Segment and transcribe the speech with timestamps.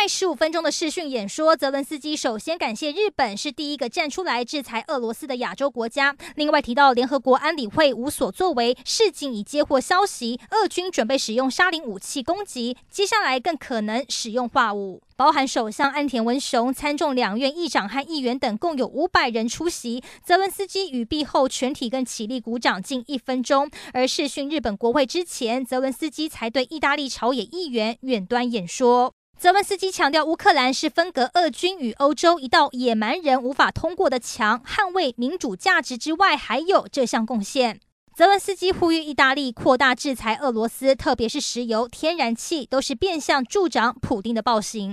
[0.00, 6.16] 在十五分钟的视讯演说，泽伦斯基首先感谢日本是第一个站出来制裁俄罗斯的亚洲国家。
[6.36, 15.02] 另外提到联合国安理会无所作为，示警已接获消息，俄军准备使用沙林武器攻击，接下来更可能使用化武。
[15.16, 20.02] 包含首相岸田文雄、参众两院议长和议员等，共有五百人出席。
[20.24, 23.70] 泽伦斯基与毕后，全体更起立鼓掌近一分钟。
[23.92, 29.12] 而视讯日本国会之前，泽伦斯基才对意大利朝野议员远端演说。
[29.40, 37.80] 泽文斯基强调，乌克兰是分隔俄军与欧洲一道野蛮人无法通过的墙，捍卫民主价值之外，还有这项贡献。
[38.14, 44.88] 泽文斯基呼吁意大利扩大制裁俄罗斯，特别是石油、天然气，都是变相助长普丁的暴行。